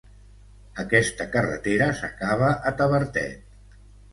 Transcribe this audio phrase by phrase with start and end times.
[0.83, 3.53] Aquesta carretera s'acaba a Tavertet.